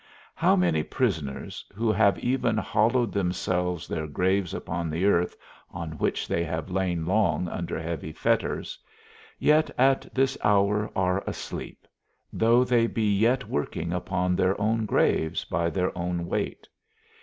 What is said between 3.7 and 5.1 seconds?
their graves upon that